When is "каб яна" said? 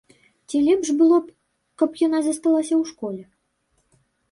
1.83-2.23